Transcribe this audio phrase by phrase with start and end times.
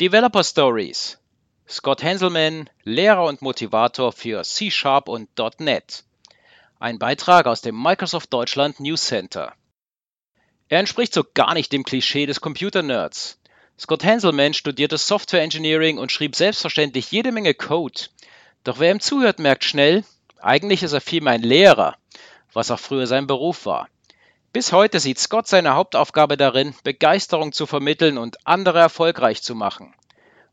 [0.00, 1.18] Developer Stories.
[1.68, 5.28] Scott Henselman, Lehrer und Motivator für C Sharp und
[5.60, 6.02] .NET.
[6.80, 9.54] Ein Beitrag aus dem Microsoft Deutschland News Center.
[10.68, 13.38] Er entspricht so gar nicht dem Klischee des Computer-Nerds.
[13.78, 18.08] Scott Henselman studierte Software Engineering und schrieb selbstverständlich jede Menge Code.
[18.64, 20.02] Doch wer ihm zuhört, merkt schnell,
[20.40, 21.96] eigentlich ist er vielmehr ein Lehrer,
[22.52, 23.88] was auch früher sein Beruf war.
[24.54, 29.92] Bis heute sieht Scott seine Hauptaufgabe darin, Begeisterung zu vermitteln und andere erfolgreich zu machen.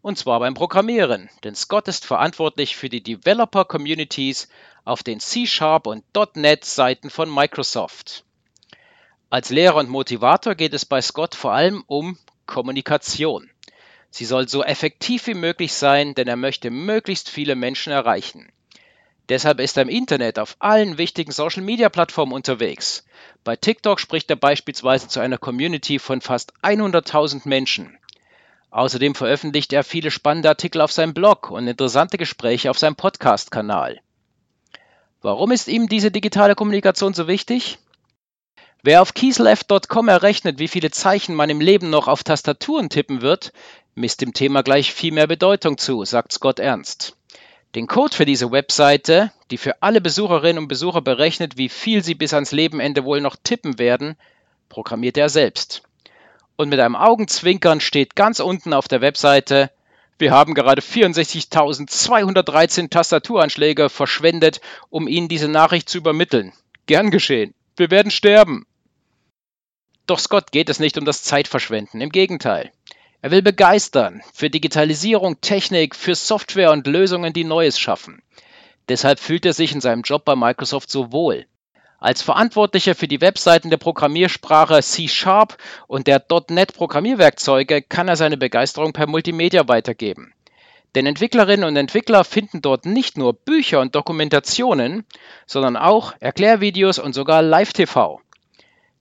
[0.00, 4.48] Und zwar beim Programmieren, denn Scott ist verantwortlich für die Developer Communities
[4.86, 6.02] auf den C-Sharp und
[6.34, 8.24] .NET Seiten von Microsoft.
[9.28, 13.50] Als Lehrer und Motivator geht es bei Scott vor allem um Kommunikation.
[14.08, 18.50] Sie soll so effektiv wie möglich sein, denn er möchte möglichst viele Menschen erreichen.
[19.30, 23.04] Deshalb ist er im Internet auf allen wichtigen Social-Media-Plattformen unterwegs.
[23.44, 27.96] Bei TikTok spricht er beispielsweise zu einer Community von fast 100.000 Menschen.
[28.72, 34.00] Außerdem veröffentlicht er viele spannende Artikel auf seinem Blog und interessante Gespräche auf seinem Podcast-Kanal.
[35.22, 37.78] Warum ist ihm diese digitale Kommunikation so wichtig?
[38.82, 43.52] Wer auf keyslev.com errechnet, wie viele Zeichen man im Leben noch auf Tastaturen tippen wird,
[43.94, 47.16] misst dem Thema gleich viel mehr Bedeutung zu, sagt Scott Ernst.
[47.74, 52.16] Den Code für diese Webseite, die für alle Besucherinnen und Besucher berechnet, wie viel sie
[52.16, 54.16] bis ans Lebenende wohl noch tippen werden,
[54.68, 55.84] programmiert er selbst.
[56.56, 59.70] Und mit einem Augenzwinkern steht ganz unten auf der Webseite,
[60.18, 66.52] wir haben gerade 64.213 Tastaturanschläge verschwendet, um Ihnen diese Nachricht zu übermitteln.
[66.84, 67.54] Gern geschehen.
[67.76, 68.66] Wir werden sterben.
[70.04, 72.70] Doch Scott geht es nicht um das Zeitverschwenden, im Gegenteil.
[73.22, 78.22] Er will begeistern für Digitalisierung, Technik, für Software und Lösungen, die Neues schaffen.
[78.88, 81.46] Deshalb fühlt er sich in seinem Job bei Microsoft so wohl.
[81.98, 88.16] Als Verantwortlicher für die Webseiten der Programmiersprache C Sharp und der .NET Programmierwerkzeuge kann er
[88.16, 90.32] seine Begeisterung per Multimedia weitergeben.
[90.94, 95.04] Denn Entwicklerinnen und Entwickler finden dort nicht nur Bücher und Dokumentationen,
[95.46, 98.22] sondern auch Erklärvideos und sogar Live-TV.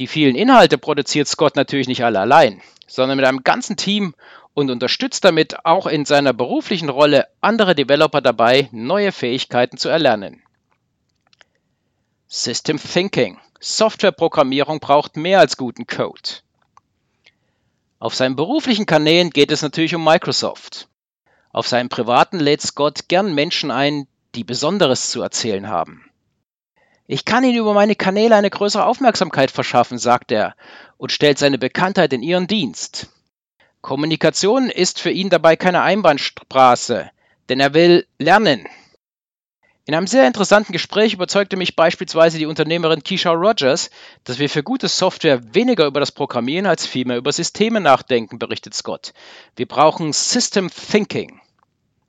[0.00, 4.14] Die vielen Inhalte produziert Scott natürlich nicht alle allein sondern mit einem ganzen Team
[4.54, 10.42] und unterstützt damit auch in seiner beruflichen Rolle andere Developer dabei, neue Fähigkeiten zu erlernen.
[12.28, 13.38] System Thinking.
[13.60, 16.40] Softwareprogrammierung braucht mehr als guten Code.
[17.98, 20.88] Auf seinen beruflichen Kanälen geht es natürlich um Microsoft.
[21.52, 26.10] Auf seinen privaten lädt Scott gern Menschen ein, die Besonderes zu erzählen haben.
[27.06, 30.54] Ich kann Ihnen über meine Kanäle eine größere Aufmerksamkeit verschaffen, sagt er
[30.96, 33.08] und stellt seine Bekanntheit in Ihren Dienst.
[33.80, 37.10] Kommunikation ist für ihn dabei keine Einbahnstraße,
[37.48, 38.68] denn er will lernen.
[39.84, 43.90] In einem sehr interessanten Gespräch überzeugte mich beispielsweise die Unternehmerin Keisha Rogers,
[44.22, 48.74] dass wir für gute Software weniger über das Programmieren als vielmehr über Systeme nachdenken, berichtet
[48.74, 49.12] Scott.
[49.56, 51.40] Wir brauchen System Thinking.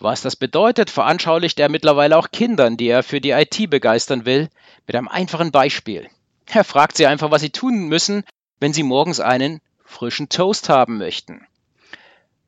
[0.00, 4.48] Was das bedeutet, veranschaulicht er mittlerweile auch Kindern, die er für die IT begeistern will,
[4.86, 6.08] mit einem einfachen Beispiel.
[6.46, 8.24] Er fragt sie einfach, was sie tun müssen,
[8.60, 11.46] wenn sie morgens einen frischen Toast haben möchten.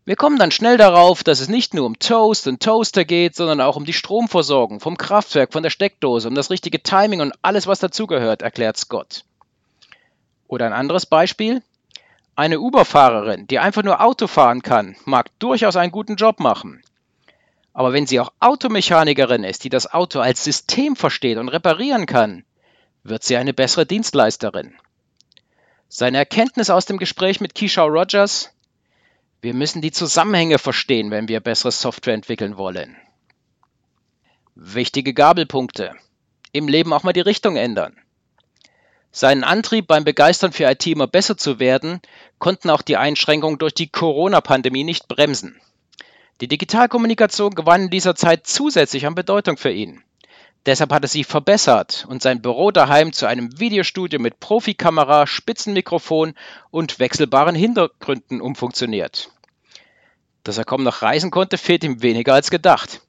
[0.05, 3.61] Wir kommen dann schnell darauf, dass es nicht nur um Toast und Toaster geht, sondern
[3.61, 7.67] auch um die Stromversorgung vom Kraftwerk, von der Steckdose, um das richtige Timing und alles,
[7.67, 9.25] was dazugehört, erklärt Scott.
[10.49, 11.63] Oder ein anderes Beispiel.
[12.35, 16.83] Eine Uber-Fahrerin, die einfach nur Auto fahren kann, mag durchaus einen guten Job machen.
[17.73, 22.45] Aber wenn sie auch Automechanikerin ist, die das Auto als System versteht und reparieren kann,
[23.03, 24.75] wird sie eine bessere Dienstleisterin.
[25.89, 28.53] Seine Erkenntnis aus dem Gespräch mit Keisha Rogers,
[29.43, 32.97] wir müssen die Zusammenhänge verstehen, wenn wir bessere Software entwickeln wollen.
[34.55, 35.95] Wichtige Gabelpunkte.
[36.53, 37.97] Im Leben auch mal die Richtung ändern.
[39.13, 42.01] Seinen Antrieb beim Begeistern für IT immer besser zu werden,
[42.39, 45.61] konnten auch die Einschränkungen durch die Corona-Pandemie nicht bremsen.
[46.41, 50.03] Die Digitalkommunikation gewann in dieser Zeit zusätzlich an Bedeutung für ihn.
[50.65, 56.35] Deshalb hat er sie verbessert und sein Büro daheim zu einem Videostudio mit Profikamera, Spitzenmikrofon
[56.71, 59.31] und wechselbaren Hintergründen umfunktioniert.
[60.43, 63.03] Dass er kaum noch reisen konnte, fehlt ihm weniger als gedacht.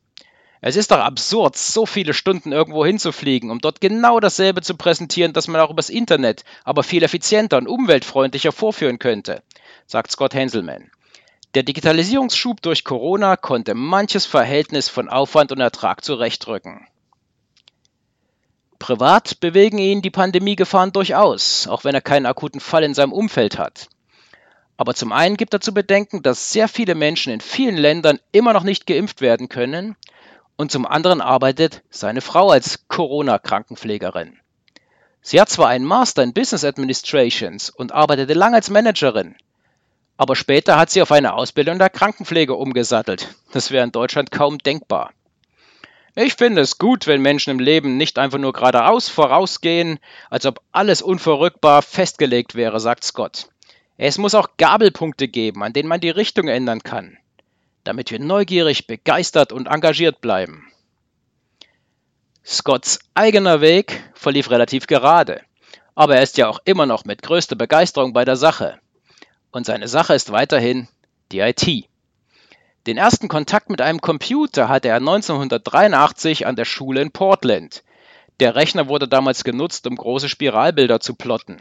[0.60, 5.34] Es ist doch absurd, so viele Stunden irgendwo hinzufliegen, um dort genau dasselbe zu präsentieren,
[5.34, 9.42] das man auch übers Internet, aber viel effizienter und umweltfreundlicher vorführen könnte,
[9.88, 10.92] sagt Scott Henselman.
[11.54, 16.88] Der Digitalisierungsschub durch Corona konnte manches Verhältnis von Aufwand und Ertrag zurechtrücken.
[18.80, 23.58] Privat bewegen ihn die Pandemiegefahren durchaus, auch wenn er keinen akuten Fall in seinem Umfeld
[23.60, 23.90] hat.
[24.78, 28.54] Aber zum einen gibt er zu bedenken, dass sehr viele Menschen in vielen Ländern immer
[28.54, 29.98] noch nicht geimpft werden können
[30.56, 34.40] und zum anderen arbeitet seine Frau als Corona-Krankenpflegerin.
[35.22, 39.36] Sie hat zwar einen Master in Business Administrations und arbeitete lange als Managerin,
[40.22, 43.34] aber später hat sie auf eine Ausbildung der Krankenpflege umgesattelt.
[43.54, 45.14] Das wäre in Deutschland kaum denkbar.
[46.14, 49.98] Ich finde es gut, wenn Menschen im Leben nicht einfach nur geradeaus vorausgehen,
[50.30, 53.48] als ob alles unverrückbar festgelegt wäre, sagt Scott.
[53.98, 57.18] Es muss auch Gabelpunkte geben, an denen man die Richtung ändern kann,
[57.84, 60.72] damit wir neugierig, begeistert und engagiert bleiben.
[62.46, 65.42] Scotts eigener Weg verlief relativ gerade,
[65.96, 68.80] aber er ist ja auch immer noch mit größter Begeisterung bei der Sache.
[69.52, 70.88] Und seine Sache ist weiterhin
[71.32, 71.68] die IT.
[72.88, 77.84] Den ersten Kontakt mit einem Computer hatte er 1983 an der Schule in Portland.
[78.40, 81.58] Der Rechner wurde damals genutzt, um große Spiralbilder zu plotten.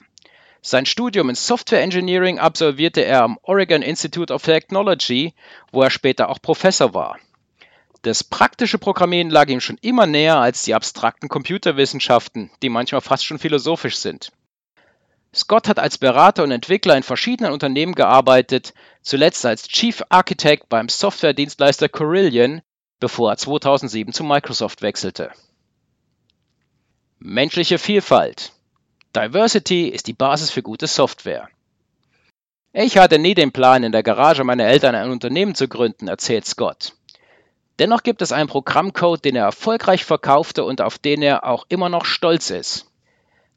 [0.63, 5.35] Sein Studium in Software Engineering absolvierte er am Oregon Institute of Technology,
[5.73, 7.19] wo er später auch Professor war.
[8.03, 13.27] Das praktische Programmieren lag ihm schon immer näher als die abstrakten Computerwissenschaften, die manchmal fast
[13.27, 14.33] schon philosophisch sind.
[15.35, 20.89] Scott hat als Berater und Entwickler in verschiedenen Unternehmen gearbeitet, zuletzt als Chief Architect beim
[20.89, 22.63] Softwaredienstleister Corillion,
[22.99, 25.31] bevor er 2007 zu Microsoft wechselte.
[27.21, 28.53] Menschliche Vielfalt.
[29.15, 31.49] Diversity ist die Basis für gute Software.
[32.73, 36.47] Ich hatte nie den Plan, in der Garage meiner Eltern ein Unternehmen zu gründen, erzählt
[36.47, 36.95] Scott.
[37.79, 41.89] Dennoch gibt es einen Programmcode, den er erfolgreich verkaufte und auf den er auch immer
[41.89, 42.90] noch stolz ist.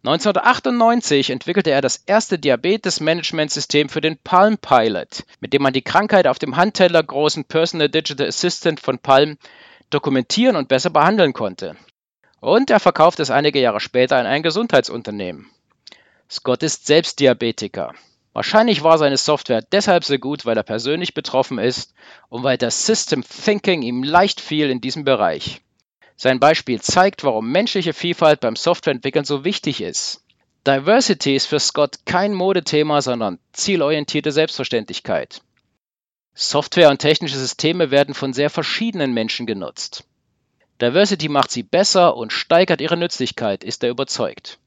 [0.05, 6.27] 1998 entwickelte er das erste Diabetes-Management-System für den Palm Pilot, mit dem man die Krankheit
[6.27, 9.37] auf dem Handteller großen Personal Digital Assistant von Palm
[9.91, 11.77] dokumentieren und besser behandeln konnte.
[12.41, 15.49] Und er verkaufte es einige Jahre später an ein Gesundheitsunternehmen.
[16.29, 17.93] Scott ist selbst Diabetiker.
[18.33, 21.93] Wahrscheinlich war seine Software deshalb so gut, weil er persönlich betroffen ist
[22.27, 25.61] und weil das System Thinking ihm leicht fiel in diesem Bereich.
[26.15, 30.23] Sein Beispiel zeigt, warum menschliche Vielfalt beim Softwareentwickeln so wichtig ist.
[30.65, 35.41] Diversity ist für Scott kein Modethema, sondern zielorientierte Selbstverständlichkeit.
[36.33, 40.05] Software und technische Systeme werden von sehr verschiedenen Menschen genutzt.
[40.81, 44.57] Diversity macht sie besser und steigert ihre Nützlichkeit, ist er überzeugt.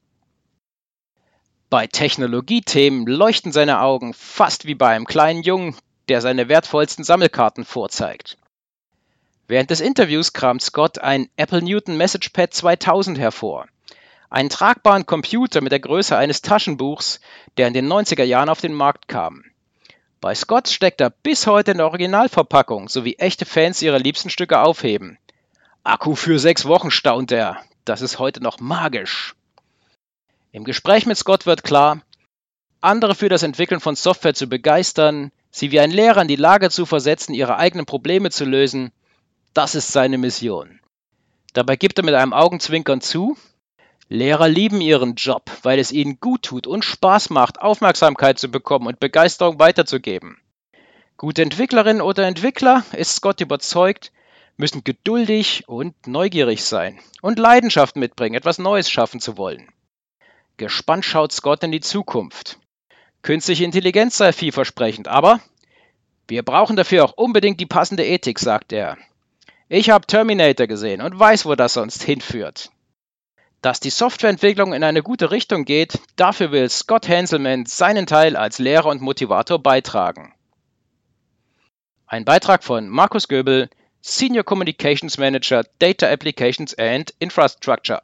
[1.69, 5.75] Bei Technologiethemen leuchten seine Augen fast wie bei einem kleinen Jungen,
[6.07, 8.37] der seine wertvollsten Sammelkarten vorzeigt.
[9.49, 13.67] Während des Interviews kramt Scott ein Apple Newton MessagePad 2000 hervor.
[14.29, 17.21] Einen tragbaren Computer mit der Größe eines Taschenbuchs,
[17.55, 19.45] der in den 90er Jahren auf den Markt kam.
[20.19, 24.29] Bei Scott steckt er bis heute in der Originalverpackung, so wie echte Fans ihre liebsten
[24.29, 25.17] Stücke aufheben.
[25.85, 27.61] Akku für sechs Wochen, staunt er.
[27.85, 29.33] Das ist heute noch magisch.
[30.51, 32.01] Im Gespräch mit Scott wird klar,
[32.81, 36.69] andere für das Entwickeln von Software zu begeistern, sie wie ein Lehrer in die Lage
[36.69, 38.91] zu versetzen, ihre eigenen Probleme zu lösen
[39.57, 40.79] das ist seine Mission.
[41.53, 43.35] Dabei gibt er mit einem Augenzwinkern zu,
[44.09, 48.87] Lehrer lieben ihren Job, weil es ihnen gut tut und Spaß macht, Aufmerksamkeit zu bekommen
[48.87, 50.37] und Begeisterung weiterzugeben.
[51.17, 54.13] Gute Entwicklerinnen oder Entwickler, ist Scott überzeugt,
[54.55, 59.67] müssen geduldig und neugierig sein und Leidenschaft mitbringen, etwas Neues schaffen zu wollen.
[60.55, 62.59] Gespannt schaut Scott in die Zukunft.
[63.23, 65.41] Künstliche Intelligenz sei vielversprechend, aber
[66.27, 68.97] wir brauchen dafür auch unbedingt die passende Ethik, sagt er.
[69.69, 72.71] Ich habe Terminator gesehen und weiß, wo das sonst hinführt.
[73.61, 78.59] Dass die Softwareentwicklung in eine gute Richtung geht, dafür will Scott Hanselman seinen Teil als
[78.59, 80.33] Lehrer und Motivator beitragen.
[82.05, 83.69] Ein Beitrag von Markus Göbel,
[83.99, 88.01] Senior Communications Manager Data Applications and Infrastructure.